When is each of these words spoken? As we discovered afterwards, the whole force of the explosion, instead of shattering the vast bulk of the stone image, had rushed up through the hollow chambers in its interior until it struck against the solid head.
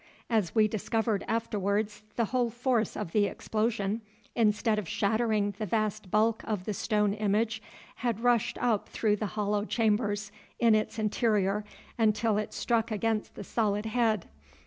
As 0.31 0.55
we 0.55 0.67
discovered 0.67 1.23
afterwards, 1.27 2.01
the 2.15 2.25
whole 2.33 2.49
force 2.49 2.97
of 2.97 3.11
the 3.11 3.25
explosion, 3.27 4.01
instead 4.33 4.79
of 4.79 4.89
shattering 4.89 5.53
the 5.59 5.65
vast 5.67 6.09
bulk 6.09 6.41
of 6.47 6.65
the 6.65 6.73
stone 6.73 7.13
image, 7.13 7.61
had 7.97 8.21
rushed 8.23 8.57
up 8.59 8.89
through 8.89 9.17
the 9.17 9.27
hollow 9.37 9.63
chambers 9.63 10.31
in 10.57 10.73
its 10.73 10.97
interior 10.97 11.63
until 11.99 12.39
it 12.39 12.51
struck 12.51 12.89
against 12.89 13.35
the 13.35 13.43
solid 13.43 13.85
head. 13.85 14.27